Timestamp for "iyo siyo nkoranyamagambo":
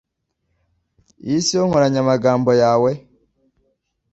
1.27-2.51